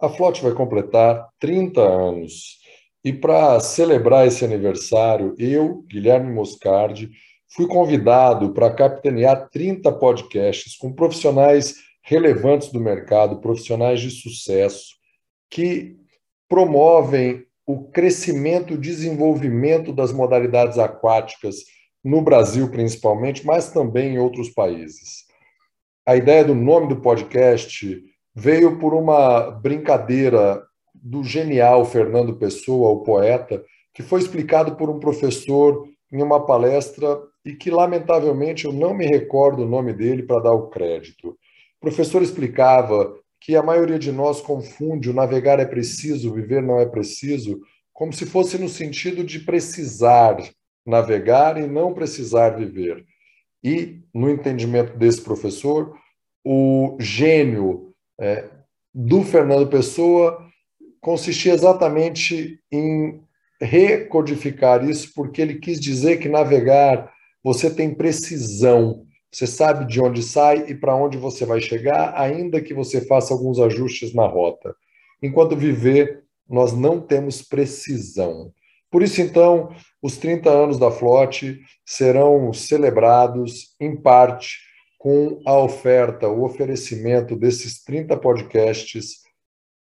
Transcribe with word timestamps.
A 0.00 0.08
Flote 0.08 0.42
vai 0.42 0.52
completar 0.52 1.28
30 1.38 1.80
anos. 1.80 2.58
E 3.04 3.12
para 3.12 3.60
celebrar 3.60 4.26
esse 4.26 4.44
aniversário, 4.44 5.34
eu, 5.38 5.84
Guilherme 5.88 6.32
Moscardi, 6.32 7.10
fui 7.48 7.66
convidado 7.66 8.52
para 8.52 8.72
capitanear 8.72 9.48
30 9.50 9.92
podcasts 9.92 10.76
com 10.76 10.92
profissionais 10.92 11.74
relevantes 12.02 12.70
do 12.70 12.80
mercado, 12.80 13.40
profissionais 13.40 14.00
de 14.00 14.10
sucesso, 14.10 14.94
que 15.50 15.96
promovem 16.48 17.44
o 17.66 17.88
crescimento 17.88 18.74
e 18.74 18.78
desenvolvimento 18.78 19.92
das 19.92 20.12
modalidades 20.12 20.78
aquáticas 20.78 21.56
no 22.02 22.20
Brasil, 22.20 22.70
principalmente, 22.70 23.46
mas 23.46 23.70
também 23.70 24.14
em 24.14 24.18
outros 24.18 24.50
países. 24.50 25.24
A 26.06 26.16
ideia 26.16 26.44
do 26.44 26.54
nome 26.54 26.88
do 26.88 27.00
podcast 27.00 28.02
veio 28.34 28.78
por 28.78 28.94
uma 28.94 29.50
brincadeira 29.50 30.62
do 30.94 31.22
genial 31.22 31.84
Fernando 31.84 32.36
Pessoa, 32.36 32.90
o 32.90 33.02
poeta, 33.02 33.64
que 33.92 34.02
foi 34.02 34.20
explicado 34.20 34.74
por 34.76 34.90
um 34.90 34.98
professor 34.98 35.86
em 36.12 36.22
uma 36.22 36.44
palestra 36.44 37.20
e 37.44 37.54
que, 37.54 37.70
lamentavelmente, 37.70 38.64
eu 38.64 38.72
não 38.72 38.94
me 38.94 39.06
recordo 39.06 39.62
o 39.62 39.68
nome 39.68 39.92
dele 39.92 40.22
para 40.22 40.40
dar 40.40 40.52
o 40.52 40.68
crédito. 40.68 41.28
O 41.28 41.80
professor 41.80 42.22
explicava 42.22 43.14
que 43.40 43.54
a 43.54 43.62
maioria 43.62 43.98
de 43.98 44.10
nós 44.10 44.40
confunde 44.40 45.10
o 45.10 45.14
navegar 45.14 45.60
é 45.60 45.66
preciso, 45.66 46.32
viver 46.32 46.62
não 46.62 46.80
é 46.80 46.86
preciso, 46.86 47.60
como 47.92 48.12
se 48.12 48.24
fosse 48.24 48.58
no 48.58 48.68
sentido 48.68 49.22
de 49.22 49.40
precisar 49.40 50.36
navegar 50.84 51.56
e 51.58 51.66
não 51.66 51.92
precisar 51.92 52.50
viver. 52.50 53.04
E, 53.62 54.00
no 54.12 54.30
entendimento 54.30 54.96
desse 54.96 55.20
professor, 55.20 55.94
o 56.44 56.96
gênio 56.98 57.93
é, 58.20 58.48
do 58.94 59.22
Fernando 59.22 59.66
Pessoa 59.68 60.46
consistia 61.00 61.52
exatamente 61.52 62.58
em 62.72 63.20
recodificar 63.60 64.88
isso, 64.88 65.12
porque 65.14 65.42
ele 65.42 65.56
quis 65.56 65.80
dizer 65.80 66.18
que 66.18 66.28
navegar 66.28 67.12
você 67.42 67.68
tem 67.68 67.94
precisão, 67.94 69.04
você 69.30 69.46
sabe 69.46 69.86
de 69.86 70.00
onde 70.00 70.22
sai 70.22 70.70
e 70.70 70.74
para 70.74 70.96
onde 70.96 71.18
você 71.18 71.44
vai 71.44 71.60
chegar, 71.60 72.14
ainda 72.16 72.60
que 72.60 72.72
você 72.72 73.00
faça 73.02 73.34
alguns 73.34 73.58
ajustes 73.58 74.14
na 74.14 74.26
rota. 74.26 74.74
Enquanto 75.22 75.56
viver, 75.56 76.24
nós 76.48 76.72
não 76.72 77.00
temos 77.00 77.42
precisão. 77.42 78.52
Por 78.90 79.02
isso, 79.02 79.20
então, 79.20 79.74
os 80.00 80.16
30 80.16 80.48
anos 80.48 80.78
da 80.78 80.90
Flote 80.90 81.60
serão 81.84 82.52
celebrados, 82.52 83.74
em 83.80 83.96
parte, 83.96 84.58
com 85.04 85.38
a 85.44 85.58
oferta, 85.58 86.30
o 86.30 86.44
oferecimento 86.44 87.36
desses 87.36 87.84
30 87.84 88.16
podcasts, 88.16 89.18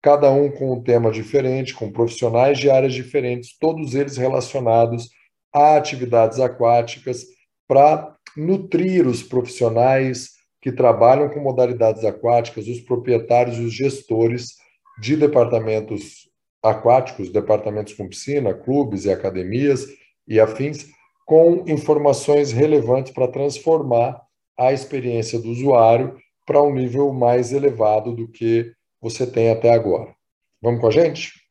cada 0.00 0.30
um 0.30 0.50
com 0.50 0.72
um 0.72 0.82
tema 0.82 1.10
diferente, 1.10 1.74
com 1.74 1.92
profissionais 1.92 2.58
de 2.58 2.70
áreas 2.70 2.94
diferentes, 2.94 3.54
todos 3.60 3.94
eles 3.94 4.16
relacionados 4.16 5.10
a 5.54 5.76
atividades 5.76 6.40
aquáticas, 6.40 7.26
para 7.68 8.16
nutrir 8.34 9.06
os 9.06 9.22
profissionais 9.22 10.30
que 10.62 10.72
trabalham 10.72 11.28
com 11.28 11.40
modalidades 11.40 12.06
aquáticas, 12.06 12.66
os 12.66 12.80
proprietários 12.80 13.58
e 13.58 13.64
os 13.64 13.74
gestores 13.74 14.54
de 14.98 15.14
departamentos 15.14 16.26
aquáticos, 16.62 17.30
departamentos 17.30 17.92
com 17.92 18.08
piscina, 18.08 18.54
clubes 18.54 19.04
e 19.04 19.10
academias 19.10 19.86
e 20.26 20.40
afins, 20.40 20.86
com 21.26 21.64
informações 21.66 22.50
relevantes 22.50 23.12
para 23.12 23.28
transformar 23.28 24.22
a 24.58 24.72
experiência 24.72 25.38
do 25.38 25.50
usuário 25.50 26.16
para 26.46 26.62
um 26.62 26.74
nível 26.74 27.12
mais 27.12 27.52
elevado 27.52 28.14
do 28.14 28.28
que 28.28 28.72
você 29.00 29.26
tem 29.26 29.50
até 29.50 29.72
agora. 29.72 30.14
Vamos 30.60 30.80
com 30.80 30.86
a 30.86 30.90
gente? 30.90 31.41